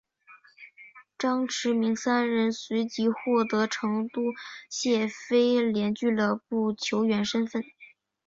[1.15, 4.19] 张池明三人随即获得成都
[4.67, 7.63] 谢菲联俱乐部球员身份。